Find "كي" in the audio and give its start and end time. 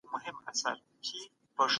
1.05-1.19